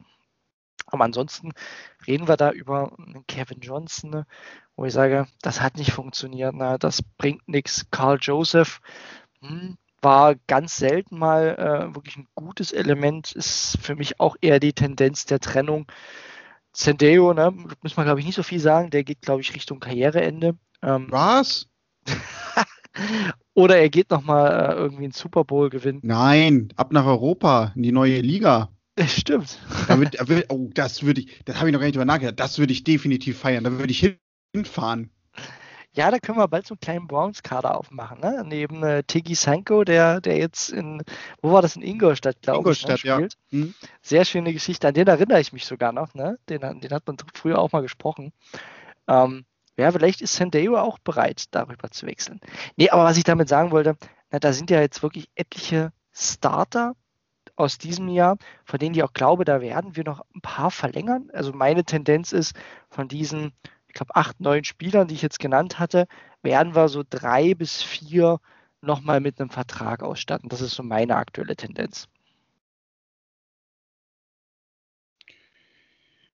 [0.87, 1.53] Aber ansonsten
[2.07, 2.97] reden wir da über
[3.29, 4.25] Kevin Johnson,
[4.75, 7.91] wo ich sage, das hat nicht funktioniert, na, das bringt nichts.
[7.91, 8.81] Carl Joseph
[9.41, 14.61] hm, war ganz selten mal äh, wirklich ein gutes Element, ist für mich auch eher
[14.61, 15.87] die Tendenz der Trennung.
[16.73, 17.53] Sendeo, ne,
[17.83, 20.57] muss man glaube ich nicht so viel sagen, der geht glaube ich Richtung Karriereende.
[20.83, 21.67] Ähm, Was?
[23.55, 26.01] oder er geht nochmal äh, irgendwie einen Super Bowl gewinnen.
[26.03, 28.71] Nein, ab nach Europa, in die neue Liga.
[29.07, 29.59] Stimmt.
[29.87, 30.17] Damit,
[30.49, 32.41] oh, das würde ich, das habe ich noch gar nicht drüber nachgedacht.
[32.41, 33.65] Das würde ich definitiv feiern.
[33.65, 34.19] Da würde ich
[34.55, 35.11] hinfahren.
[35.93, 38.45] Ja, da können wir bald so einen kleinen Browns-Kader aufmachen, ne?
[38.47, 41.03] Neben äh, Tiggy Sanko, der, der jetzt in,
[41.43, 43.35] wo war das, in Ingolstadt, glaube ich, ne, spielt.
[43.51, 43.59] Ja.
[43.59, 43.75] Hm.
[44.03, 46.39] Sehr schöne Geschichte, an den erinnere ich mich sogar noch, ne?
[46.49, 48.33] Den, den hat man früher auch mal gesprochen.
[49.09, 49.45] Ähm,
[49.77, 52.41] ja, vielleicht ist Sendeo auch bereit, darüber zu wechseln.
[52.77, 53.97] Nee, aber was ich damit sagen wollte,
[54.31, 56.95] na, da sind ja jetzt wirklich etliche Starter
[57.57, 61.31] aus diesem Jahr, von denen ich auch glaube, da werden wir noch ein paar verlängern.
[61.33, 62.55] Also meine Tendenz ist,
[62.91, 63.53] von diesen,
[63.89, 66.07] ich glaube, acht, neun Spielern, die ich jetzt genannt hatte,
[66.43, 68.39] werden wir so drei bis vier
[68.81, 70.49] nochmal mit einem Vertrag ausstatten.
[70.49, 72.09] Das ist so meine aktuelle Tendenz.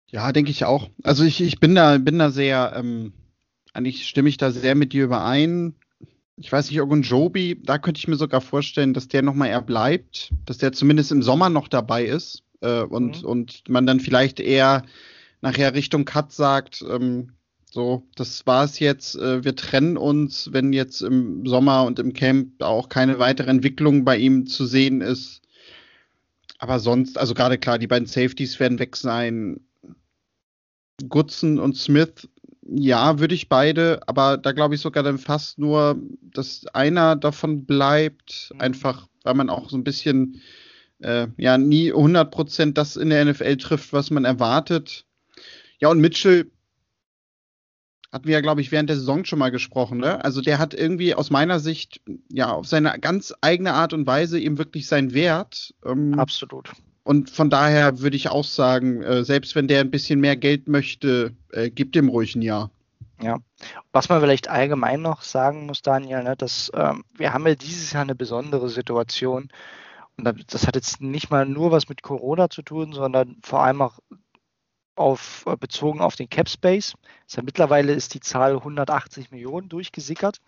[0.08, 0.90] Ja, denke ich auch.
[1.02, 3.12] Also ich, ich bin da, bin da sehr, ähm,
[3.72, 5.74] eigentlich stimme ich da sehr mit dir überein.
[6.36, 10.32] Ich weiß nicht, Ogunjobi, da könnte ich mir sogar vorstellen, dass der nochmal eher bleibt,
[10.44, 13.28] dass der zumindest im Sommer noch dabei ist äh, und, mhm.
[13.28, 14.84] und man dann vielleicht eher
[15.40, 17.32] nachher Richtung Cut sagt, ähm,
[17.74, 22.62] so, das war's jetzt, äh, wir trennen uns, wenn jetzt im Sommer und im Camp
[22.62, 25.42] auch keine weitere Entwicklung bei ihm zu sehen ist.
[26.58, 29.60] Aber sonst, also gerade klar, die beiden Safeties werden weg sein.
[31.08, 32.28] Goodson und Smith
[32.64, 37.66] ja, würde ich beide, aber da glaube ich sogar dann fast nur, dass einer davon
[37.66, 38.60] bleibt, mhm.
[38.60, 40.40] einfach weil man auch so ein bisschen
[41.00, 45.06] äh, ja nie 100% das in der NFL trifft, was man erwartet.
[45.80, 46.52] Ja, und Mitchell
[48.14, 49.98] hatten wir ja, glaube ich, während der Saison schon mal gesprochen.
[49.98, 50.24] Ne?
[50.24, 52.00] Also der hat irgendwie aus meiner Sicht
[52.30, 55.74] ja auf seine ganz eigene Art und Weise eben wirklich seinen Wert.
[55.84, 56.70] Ähm, Absolut.
[57.02, 60.68] Und von daher würde ich auch sagen, äh, selbst wenn der ein bisschen mehr Geld
[60.68, 62.70] möchte, äh, gib dem ruhig ein Jahr.
[63.20, 63.38] Ja,
[63.92, 67.92] was man vielleicht allgemein noch sagen muss, Daniel, ne, dass ähm, wir haben ja dieses
[67.92, 69.48] Jahr eine besondere Situation.
[70.16, 73.82] Und das hat jetzt nicht mal nur was mit Corona zu tun, sondern vor allem
[73.82, 73.98] auch
[74.96, 76.94] auf, äh, bezogen auf den Cap Space.
[77.24, 80.40] Also mittlerweile ist die Zahl 180 Millionen durchgesickert.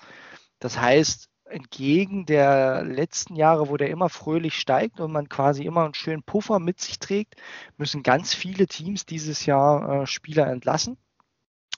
[0.59, 5.85] Das heißt, entgegen der letzten Jahre, wo der immer fröhlich steigt und man quasi immer
[5.85, 7.37] einen schönen Puffer mit sich trägt,
[7.77, 10.99] müssen ganz viele Teams dieses Jahr äh, Spieler entlassen.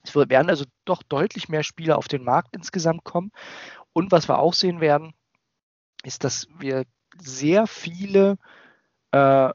[0.02, 3.31] Es werden also doch deutlich mehr Spieler auf den Markt insgesamt kommen.
[3.92, 5.12] Und was wir auch sehen werden,
[6.02, 6.85] ist, dass wir
[7.20, 8.38] sehr viele
[9.12, 9.50] äh,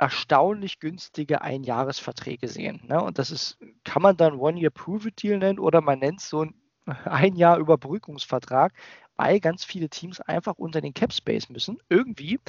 [0.00, 2.82] erstaunlich günstige Einjahresverträge sehen.
[2.86, 3.02] Ne?
[3.02, 6.54] Und das ist, kann man dann One-Year-Prove-It-Deal nennen oder man nennt es so ein
[7.04, 8.72] ein Jahr Überbrückungsvertrag,
[9.16, 12.40] weil ganz viele Teams einfach unter den Cap Space müssen, irgendwie.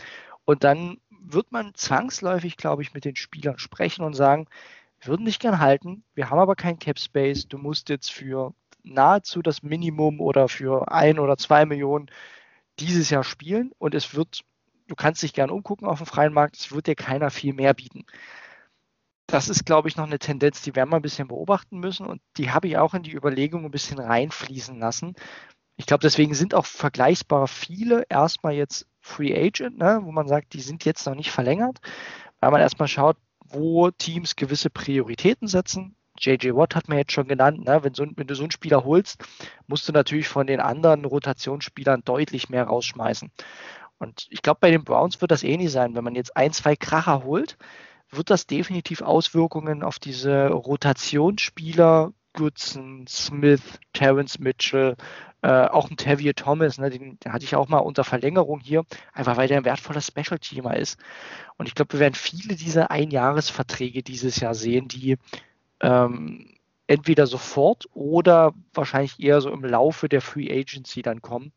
[0.45, 4.47] Und dann wird man zwangsläufig, glaube ich, mit den Spielern sprechen und sagen,
[4.99, 8.53] wir würden dich gern halten, wir haben aber keinen Cap Space, du musst jetzt für
[8.83, 12.09] nahezu das Minimum oder für ein oder zwei Millionen
[12.79, 14.41] dieses Jahr spielen und es wird,
[14.91, 17.73] du kannst dich gern umgucken auf dem freien Markt, es wird dir keiner viel mehr
[17.73, 18.05] bieten.
[19.27, 22.21] Das ist, glaube ich, noch eine Tendenz, die werden wir ein bisschen beobachten müssen und
[22.37, 25.15] die habe ich auch in die Überlegung ein bisschen reinfließen lassen,
[25.81, 30.53] ich glaube, deswegen sind auch vergleichbar viele erstmal jetzt Free Agent, ne, wo man sagt,
[30.53, 31.79] die sind jetzt noch nicht verlängert,
[32.39, 35.95] weil man erstmal schaut, wo Teams gewisse Prioritäten setzen.
[36.19, 37.83] JJ Watt hat man jetzt schon genannt, ne?
[37.83, 39.23] wenn, so, wenn, du so einen Spieler holst,
[39.65, 43.31] musst du natürlich von den anderen Rotationsspielern deutlich mehr rausschmeißen.
[44.01, 45.93] Und ich glaube, bei den Browns wird das ähnlich sein.
[45.93, 47.55] Wenn man jetzt ein, zwei Kracher holt,
[48.09, 53.61] wird das definitiv Auswirkungen auf diese Rotationsspieler Goodson, Smith,
[53.93, 54.95] Terrence Mitchell,
[55.43, 58.85] äh, auch ein Tavier Thomas, ne, den, den, hatte ich auch mal unter Verlängerung hier,
[59.13, 60.99] einfach weil der ein wertvoller Special-Teamer ist.
[61.57, 65.17] Und ich glaube, wir werden viele dieser Einjahresverträge dieses Jahr sehen, die
[65.79, 66.55] ähm,
[66.87, 71.51] entweder sofort oder wahrscheinlich eher so im Laufe der Free Agency dann kommen.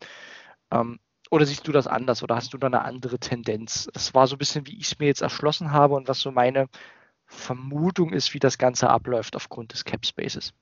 [0.70, 0.98] Ähm,
[1.30, 3.88] oder siehst du das anders oder hast du da eine andere Tendenz?
[3.92, 6.30] Das war so ein bisschen, wie ich es mir jetzt erschlossen habe und was so
[6.30, 6.68] meine
[7.26, 10.52] Vermutung ist, wie das Ganze abläuft aufgrund des Cap Spaces.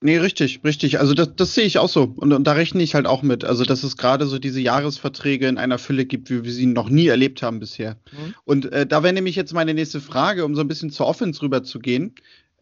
[0.00, 1.00] Nee, richtig, richtig.
[1.00, 2.14] Also das, das sehe ich auch so.
[2.16, 3.44] Und, und da rechne ich halt auch mit.
[3.44, 6.88] Also, dass es gerade so diese Jahresverträge in einer Fülle gibt, wie wir sie noch
[6.88, 7.96] nie erlebt haben bisher.
[8.12, 8.34] Mhm.
[8.44, 11.42] Und äh, da wäre nämlich jetzt meine nächste Frage, um so ein bisschen zur Offense
[11.42, 12.14] rüber zu gehen.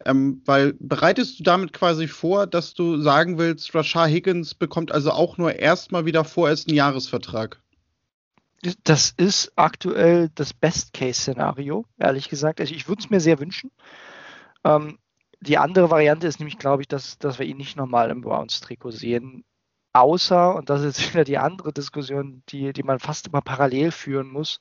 [0.05, 5.11] Ähm, weil bereitest du damit quasi vor, dass du sagen willst, Rashad Higgins bekommt also
[5.11, 7.59] auch nur erstmal wieder vorerst einen Jahresvertrag?
[8.83, 12.59] Das ist aktuell das Best-Case-Szenario, ehrlich gesagt.
[12.59, 13.71] Also ich würde es mir sehr wünschen.
[14.63, 14.97] Ähm,
[15.39, 18.91] die andere Variante ist nämlich, glaube ich, dass, dass wir ihn nicht nochmal im Browns-Trikot
[18.91, 19.45] sehen.
[19.93, 24.29] Außer, und das ist wieder die andere Diskussion, die, die man fast immer parallel führen
[24.29, 24.59] muss,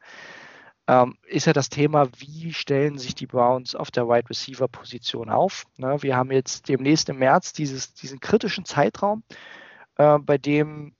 [0.88, 5.30] ähm, ist ja das Thema, wie stellen sich die Browns auf der Wide Receiver Position
[5.30, 5.64] auf.
[5.76, 9.24] Ne, wir haben jetzt demnächst im März dieses, diesen kritischen Zeitraum,
[9.96, 10.94] äh, bei dem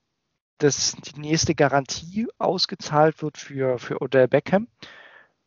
[0.59, 4.69] das, die nächste Garantie ausgezahlt wird für, für Odell Beckham.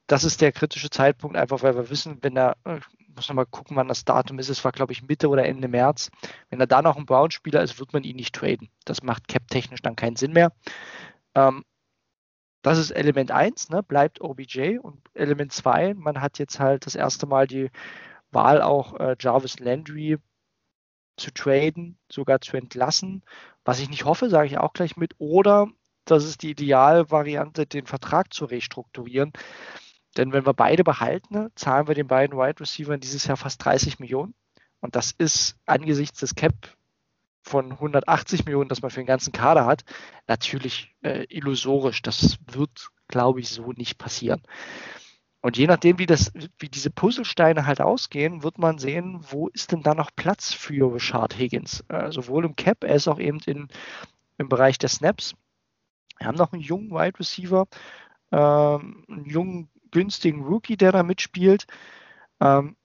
[0.07, 2.79] Das ist der kritische Zeitpunkt, einfach weil wir wissen, wenn er, äh,
[3.15, 5.67] muss man mal gucken, wann das Datum ist, es war glaube ich Mitte oder Ende
[5.67, 6.11] März.
[6.49, 8.69] Wenn er da noch ein Brown-Spieler ist, wird man ihn nicht traden.
[8.85, 10.53] Das macht cap-technisch dann keinen Sinn mehr.
[11.35, 11.65] Ähm,
[12.61, 14.79] das ist Element 1, ne, bleibt OBJ.
[14.79, 17.69] Und Element 2, man hat jetzt halt das erste Mal die
[18.31, 20.17] Wahl auch äh, Jarvis Landry
[21.17, 23.23] zu traden, sogar zu entlassen.
[23.63, 25.15] Was ich nicht hoffe, sage ich auch gleich mit.
[25.19, 25.67] Oder
[26.05, 29.33] das ist die Idealvariante, den Vertrag zu restrukturieren.
[30.17, 33.99] Denn wenn wir beide behalten, zahlen wir den beiden Wide Receivers dieses Jahr fast 30
[33.99, 34.33] Millionen.
[34.81, 36.53] Und das ist angesichts des Cap
[37.41, 39.83] von 180 Millionen, das man für den ganzen Kader hat,
[40.27, 42.01] natürlich äh, illusorisch.
[42.01, 44.41] Das wird, glaube ich, so nicht passieren.
[45.41, 49.71] Und je nachdem, wie, das, wie diese Puzzlesteine halt ausgehen, wird man sehen, wo ist
[49.71, 51.83] denn da noch Platz für Richard Higgins.
[51.87, 53.69] Äh, sowohl im Cap als auch eben in,
[54.37, 55.35] im Bereich der Snaps.
[56.17, 57.67] Wir haben noch einen jungen Wide Receiver,
[58.31, 61.65] ähm, einen jungen, günstigen Rookie, der da mitspielt.
[62.41, 62.75] Ähm,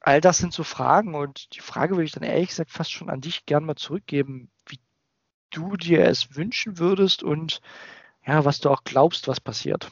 [0.00, 3.10] all das sind so Fragen und die Frage würde ich dann ehrlich gesagt fast schon
[3.10, 4.78] an dich gern mal zurückgeben, wie
[5.50, 7.60] du dir es wünschen würdest und
[8.26, 9.90] ja, was du auch glaubst, was passiert.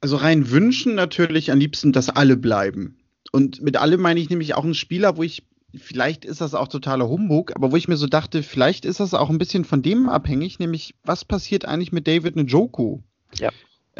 [0.00, 2.98] Also rein wünschen natürlich am liebsten, dass alle bleiben.
[3.32, 6.68] Und mit alle meine ich nämlich auch einen Spieler, wo ich, vielleicht ist das auch
[6.68, 9.82] totaler Humbug, aber wo ich mir so dachte, vielleicht ist das auch ein bisschen von
[9.82, 13.00] dem abhängig, nämlich was passiert eigentlich mit David Njoku?
[13.34, 13.50] Ja.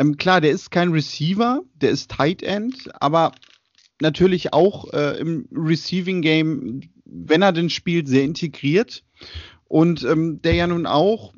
[0.01, 3.33] Ähm, klar, der ist kein Receiver, der ist Tight End, aber
[4.01, 9.05] natürlich auch äh, im Receiving Game, wenn er denn spielt, sehr integriert.
[9.69, 11.35] Und ähm, der ja nun auch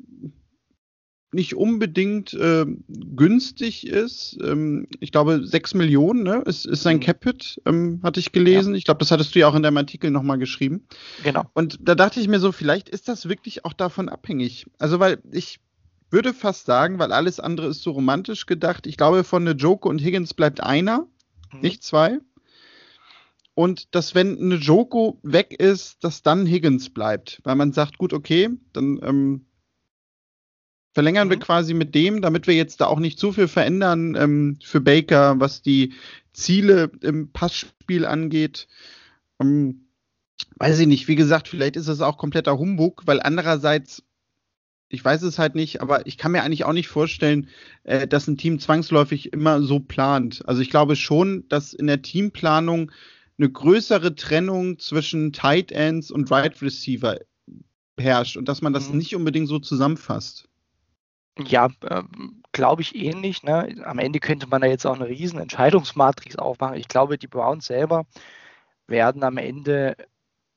[1.33, 4.37] nicht unbedingt äh, günstig ist.
[4.41, 7.01] Ähm, ich glaube, 6 Millionen ne, ist, ist sein mhm.
[7.01, 8.75] Capit, ähm, hatte ich gelesen.
[8.75, 8.77] Ja.
[8.77, 10.87] Ich glaube, das hattest du ja auch in deinem Artikel nochmal geschrieben.
[11.23, 11.43] Genau.
[11.53, 14.67] Und da dachte ich mir so, vielleicht ist das wirklich auch davon abhängig.
[14.79, 15.59] Also, weil ich
[16.13, 18.87] würde fast sagen, weil alles andere ist so romantisch gedacht.
[18.87, 21.07] Ich glaube, von eine Joko und Higgins bleibt einer,
[21.51, 21.59] mhm.
[21.61, 22.19] nicht zwei.
[23.55, 27.41] Und dass, wenn eine Joko weg ist, dass dann Higgins bleibt.
[27.43, 29.45] Weil man sagt, gut, okay, dann ähm,
[30.93, 31.31] verlängern mhm.
[31.31, 34.81] wir quasi mit dem, damit wir jetzt da auch nicht zu viel verändern ähm, für
[34.81, 35.93] Baker, was die
[36.31, 38.67] Ziele im Passspiel angeht.
[39.39, 39.87] Ähm,
[40.57, 44.03] weiß ich nicht, wie gesagt, vielleicht ist es auch kompletter Humbug, weil andererseits
[44.93, 47.49] ich weiß es halt nicht, aber ich kann mir eigentlich auch nicht vorstellen,
[47.83, 50.43] äh, dass ein Team zwangsläufig immer so plant.
[50.45, 52.91] Also ich glaube schon, dass in der Teamplanung
[53.39, 57.17] eine größere Trennung zwischen Tight Ends und Right Receiver
[57.99, 58.99] herrscht und dass man das mhm.
[58.99, 60.47] nicht unbedingt so zusammenfasst.
[61.39, 62.03] Ja, äh,
[62.51, 63.41] glaube ich ähnlich.
[63.41, 63.83] Ne?
[63.85, 66.77] Am Ende könnte man da jetzt auch eine riesen Entscheidungsmatrix aufmachen.
[66.77, 68.05] Ich glaube, die Browns selber
[68.85, 69.97] werden am Ende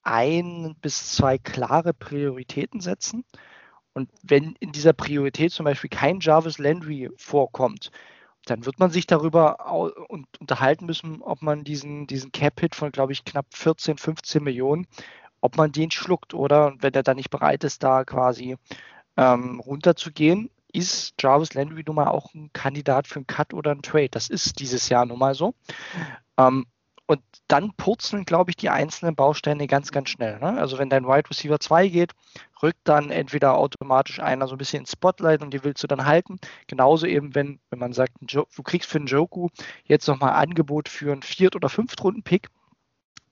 [0.03, 3.25] ein bis zwei klare Prioritäten setzen.
[3.97, 7.91] Und wenn in dieser Priorität zum Beispiel kein Jarvis Landry vorkommt,
[8.45, 9.57] dann wird man sich darüber
[10.39, 14.87] unterhalten müssen, ob man diesen, diesen Cap-Hit von, glaube ich, knapp 14, 15 Millionen,
[15.41, 18.57] ob man den schluckt oder wenn er dann nicht bereit ist, da quasi
[19.17, 23.81] ähm, runterzugehen, ist Jarvis Landry nun mal auch ein Kandidat für einen Cut oder einen
[23.81, 24.11] Trade.
[24.11, 25.55] Das ist dieses Jahr nun mal so.
[26.37, 26.67] Ähm,
[27.07, 30.39] und dann purzeln, glaube ich, die einzelnen Bausteine ganz, ganz schnell.
[30.41, 30.59] Ne?
[30.59, 32.13] Also wenn dein Wide Receiver 2 geht,
[32.63, 36.05] rückt dann entweder automatisch einer so ein bisschen ins Spotlight und die willst du dann
[36.05, 36.39] halten.
[36.67, 39.49] Genauso eben, wenn, wenn man sagt, du kriegst für einen Joku
[39.85, 42.49] jetzt nochmal Angebot für einen Viert- oder Fünftrunden-Pick,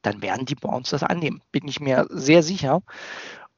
[0.02, 1.42] dann werden die Browns das annehmen.
[1.50, 2.82] Bin ich mir sehr sicher.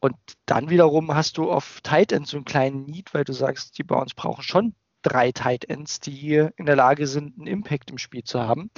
[0.01, 3.77] Und dann wiederum hast du auf Tight End so einen kleinen Need, weil du sagst,
[3.79, 7.99] die Browns brauchen schon drei Tight Ends, die in der Lage sind, einen Impact im
[7.99, 8.71] Spiel zu haben.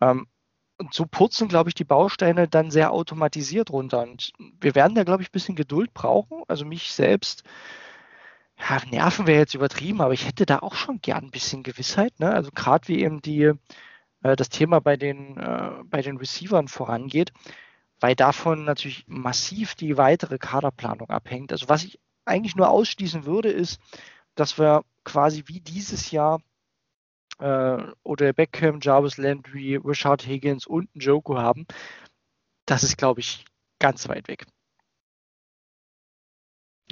[0.00, 0.26] Ähm,
[0.78, 4.02] und so purzeln, glaube ich, die Bausteine dann sehr automatisiert runter.
[4.02, 6.42] Und wir werden da, glaube ich, ein bisschen Geduld brauchen.
[6.48, 7.44] Also mich selbst,
[8.58, 12.18] ja, nerven wäre jetzt übertrieben, aber ich hätte da auch schon gern ein bisschen Gewissheit.
[12.20, 12.30] Ne?
[12.30, 13.52] Also gerade wie eben die,
[14.22, 17.32] äh, das Thema bei den, äh, bei den Receivern vorangeht,
[18.00, 21.52] weil davon natürlich massiv die weitere Kaderplanung abhängt.
[21.52, 23.80] Also was ich eigentlich nur ausschließen würde, ist,
[24.34, 26.40] dass wir quasi wie dieses Jahr
[27.38, 31.66] äh, oder Beckham, Jarvis Landry, Richard Higgins und Joko haben,
[32.66, 33.44] das ist, glaube ich,
[33.78, 34.46] ganz weit weg.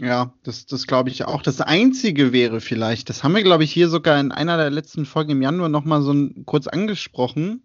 [0.00, 1.42] Ja, das, das glaube ich auch.
[1.42, 5.07] Das Einzige wäre vielleicht, das haben wir, glaube ich, hier sogar in einer der letzten
[5.07, 7.62] Folgen im Januar nochmal so ein, kurz angesprochen.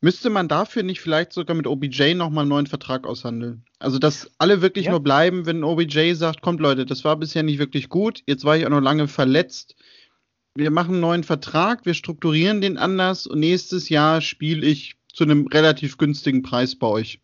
[0.00, 3.64] Müsste man dafür nicht vielleicht sogar mit OBJ nochmal einen neuen Vertrag aushandeln?
[3.78, 4.90] Also, dass alle wirklich ja.
[4.90, 8.56] nur bleiben, wenn OBJ sagt, kommt Leute, das war bisher nicht wirklich gut, jetzt war
[8.56, 9.76] ich auch noch lange verletzt
[10.54, 15.24] wir machen einen neuen Vertrag, wir strukturieren den anders und nächstes Jahr spiele ich zu
[15.24, 17.20] einem relativ günstigen Preis bei euch.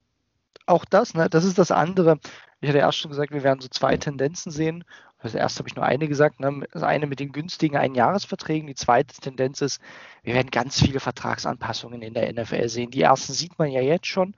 [0.67, 1.29] Auch das, ne?
[1.29, 2.19] Das ist das andere.
[2.61, 4.85] Ich hatte erst schon gesagt, wir werden so zwei Tendenzen sehen.
[5.19, 6.67] Also erst habe ich nur eine gesagt, ne?
[6.73, 9.81] das eine mit den günstigen Einjahresverträgen, die zweite Tendenz ist,
[10.23, 12.91] wir werden ganz viele Vertragsanpassungen in der NFL sehen.
[12.91, 14.35] Die ersten sieht man ja jetzt schon,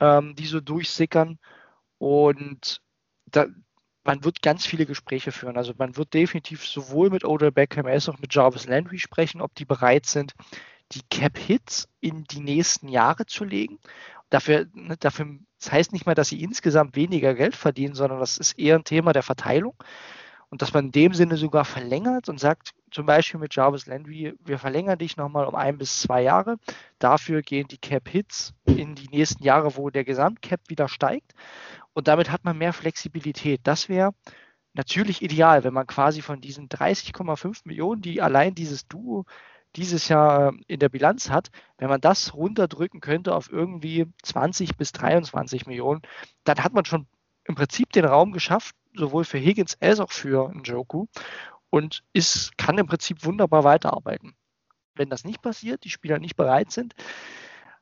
[0.00, 1.38] ähm, die so durchsickern.
[1.98, 2.80] Und
[3.26, 3.46] da,
[4.06, 5.56] man wird ganz viele Gespräche führen.
[5.56, 9.54] Also man wird definitiv sowohl mit Odell Beckham als auch mit Jarvis Landry sprechen, ob
[9.54, 10.32] die bereit sind,
[10.92, 13.78] die Cap-Hits in die nächsten Jahre zu legen.
[14.30, 15.26] Dafür, ne, dafür,
[15.58, 18.84] das heißt nicht mal, dass sie insgesamt weniger Geld verdienen, sondern das ist eher ein
[18.84, 19.74] Thema der Verteilung.
[20.48, 24.34] Und dass man in dem Sinne sogar verlängert und sagt, zum Beispiel mit Jarvis Landry,
[24.44, 26.56] wir verlängern dich nochmal um ein bis zwei Jahre.
[27.00, 31.34] Dafür gehen die Cap-Hits in die nächsten Jahre, wo der Gesamtcap wieder steigt.
[31.96, 33.62] Und damit hat man mehr Flexibilität.
[33.64, 34.12] Das wäre
[34.74, 39.24] natürlich ideal, wenn man quasi von diesen 30,5 Millionen, die allein dieses Duo
[39.76, 44.76] dieses Jahr ähm, in der Bilanz hat, wenn man das runterdrücken könnte auf irgendwie 20
[44.76, 46.02] bis 23 Millionen,
[46.44, 47.06] dann hat man schon
[47.44, 51.06] im Prinzip den Raum geschafft, sowohl für Higgins als auch für Njoku
[51.70, 54.36] und ist, kann im Prinzip wunderbar weiterarbeiten.
[54.94, 56.94] Wenn das nicht passiert, die Spieler nicht bereit sind,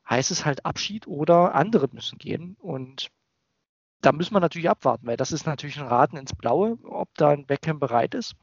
[0.09, 3.11] heißt es halt Abschied oder andere müssen gehen und
[4.05, 7.29] da müssen wir natürlich abwarten, weil das ist natürlich ein Raten ins Blaue, ob da
[7.29, 8.35] ein Beckham bereit ist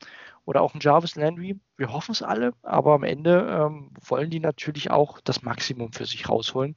[0.45, 1.61] oder auch ein Jarvis Landry.
[1.77, 6.05] Wir hoffen es alle, aber am Ende ähm, wollen die natürlich auch das Maximum für
[6.05, 6.75] sich rausholen.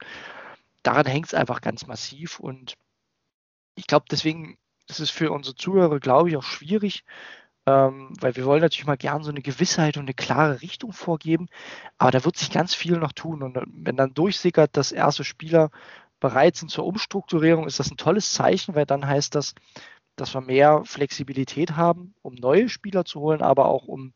[0.84, 2.74] Daran hängt es einfach ganz massiv und
[3.74, 4.56] ich glaube, deswegen
[4.88, 7.04] ist es für unsere Zuhörer, glaube ich, auch schwierig,
[7.66, 11.48] ähm, weil wir wollen natürlich mal gern so eine Gewissheit und eine klare Richtung vorgeben,
[11.98, 15.70] aber da wird sich ganz viel noch tun und wenn dann durchsickert, dass erste Spieler
[16.20, 19.54] bereit sind zur Umstrukturierung, ist das ein tolles Zeichen, weil dann heißt das,
[20.16, 24.12] dass wir mehr Flexibilität haben, um neue Spieler zu holen, aber auch um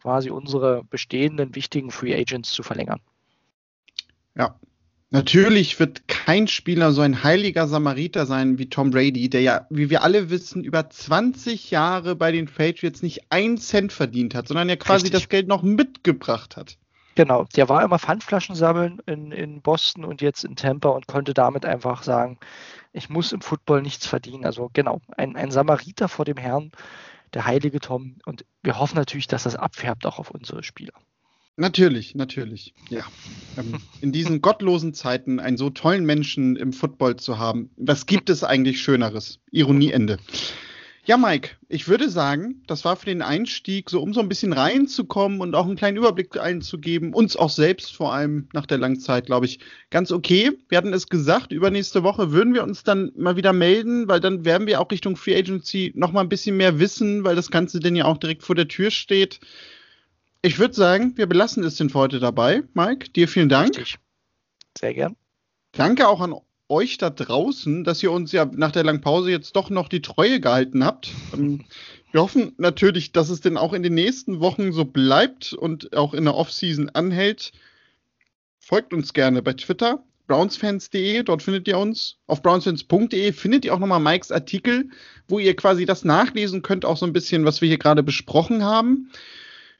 [0.00, 3.00] quasi unsere bestehenden wichtigen Free Agents zu verlängern.
[4.34, 4.58] Ja,
[5.14, 9.88] Natürlich wird kein Spieler so ein heiliger Samariter sein wie Tom Brady, der ja, wie
[9.88, 14.68] wir alle wissen, über 20 Jahre bei den Patriots nicht einen Cent verdient hat, sondern
[14.68, 15.20] ja quasi Richtig.
[15.20, 16.78] das Geld noch mitgebracht hat.
[17.14, 21.32] Genau, der war immer Pfandflaschen sammeln in, in Boston und jetzt in Tampa und konnte
[21.32, 22.38] damit einfach sagen,
[22.92, 24.44] ich muss im Football nichts verdienen.
[24.44, 26.72] Also genau, ein, ein Samariter vor dem Herrn,
[27.32, 28.16] der heilige Tom.
[28.24, 30.94] Und wir hoffen natürlich, dass das abfärbt auch auf unsere Spieler.
[31.56, 32.74] Natürlich, natürlich.
[32.90, 33.04] Ja.
[33.56, 38.28] Ähm, in diesen gottlosen Zeiten einen so tollen Menschen im Football zu haben, was gibt
[38.28, 39.38] es eigentlich Schöneres?
[39.52, 40.18] Ironie Ende.
[41.06, 44.54] Ja, Mike, ich würde sagen, das war für den Einstieg, so um so ein bisschen
[44.54, 49.26] reinzukommen und auch einen kleinen Überblick einzugeben, uns auch selbst vor allem nach der Langzeit,
[49.26, 50.52] glaube ich, ganz okay.
[50.70, 54.46] Wir hatten es gesagt, übernächste Woche würden wir uns dann mal wieder melden, weil dann
[54.46, 57.80] werden wir auch Richtung Free Agency noch mal ein bisschen mehr wissen, weil das Ganze
[57.80, 59.40] denn ja auch direkt vor der Tür steht.
[60.40, 62.62] Ich würde sagen, wir belassen es denn für heute dabei.
[62.72, 63.76] Mike, dir vielen Dank.
[63.76, 63.98] Richtig.
[64.78, 65.16] Sehr gern.
[65.72, 66.32] Danke auch an
[66.74, 70.02] euch da draußen, dass ihr uns ja nach der langen Pause jetzt doch noch die
[70.02, 71.10] Treue gehalten habt.
[71.32, 71.64] Ähm,
[72.12, 76.14] wir hoffen natürlich, dass es denn auch in den nächsten Wochen so bleibt und auch
[76.14, 77.52] in der Offseason anhält.
[78.58, 82.18] Folgt uns gerne bei Twitter, brownsfans.de, dort findet ihr uns.
[82.26, 84.90] Auf brownsfans.de findet ihr auch nochmal Mikes Artikel,
[85.28, 88.62] wo ihr quasi das nachlesen könnt, auch so ein bisschen, was wir hier gerade besprochen
[88.62, 89.10] haben.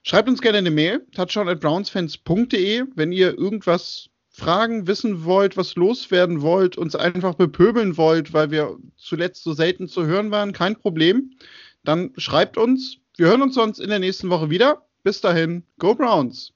[0.02, 6.76] Schreibt uns gerne eine Mail, touchdown@brownsfans.de, wenn ihr irgendwas Fragen wissen wollt, was loswerden wollt,
[6.76, 11.30] uns einfach bepöbeln wollt, weil wir zuletzt so selten zu hören waren, kein Problem.
[11.84, 12.98] Dann schreibt uns.
[13.16, 14.88] Wir hören uns sonst in der nächsten Woche wieder.
[15.04, 16.53] Bis dahin, Go Browns!